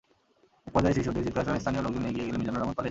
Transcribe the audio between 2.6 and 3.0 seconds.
পালিয়ে যান।